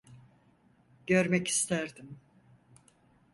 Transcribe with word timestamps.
Görmek 1.07 1.47
isterdim. 1.47 2.19